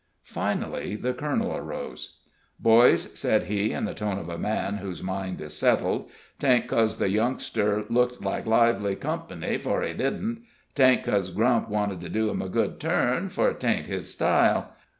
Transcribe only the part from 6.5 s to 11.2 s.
'cos the youngster looked like lively comp'ny, fur he didn't. 'Taint